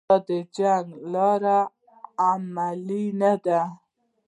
د 0.27 0.31
جنګ 0.57 0.87
لاره 1.13 1.59
عملي 2.29 3.05
نه 3.21 3.33
ده 3.45 3.61